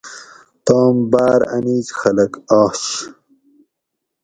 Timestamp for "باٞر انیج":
1.11-1.87